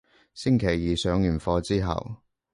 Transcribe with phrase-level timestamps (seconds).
[0.33, 2.15] 星期二上完課之後